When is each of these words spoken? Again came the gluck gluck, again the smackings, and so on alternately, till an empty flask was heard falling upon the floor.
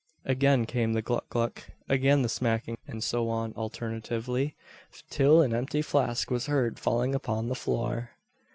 Again 0.25 0.65
came 0.65 0.93
the 0.93 1.03
gluck 1.03 1.29
gluck, 1.29 1.63
again 1.87 2.23
the 2.23 2.27
smackings, 2.27 2.77
and 2.87 3.03
so 3.03 3.29
on 3.29 3.53
alternately, 3.53 4.55
till 5.11 5.43
an 5.43 5.53
empty 5.53 5.83
flask 5.83 6.31
was 6.31 6.47
heard 6.47 6.79
falling 6.79 7.13
upon 7.13 7.49
the 7.49 7.53
floor. 7.55 8.09